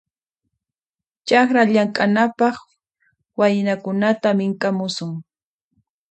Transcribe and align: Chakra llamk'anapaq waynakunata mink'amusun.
Chakra 1.27 1.61
llamk'anapaq 1.73 2.55
waynakunata 3.39 4.29
mink'amusun. 4.37 5.11